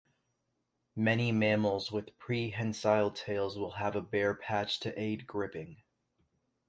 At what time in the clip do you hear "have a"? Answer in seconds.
3.73-4.01